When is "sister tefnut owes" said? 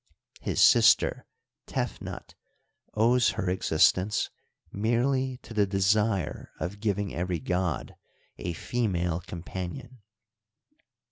0.59-3.29